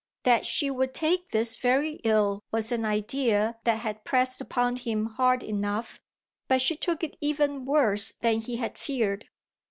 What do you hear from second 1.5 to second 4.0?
very ill was an idea that